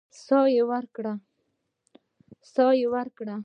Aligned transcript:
سا 0.23 0.37
يې 0.55 0.63
ورکړه. 2.93 3.35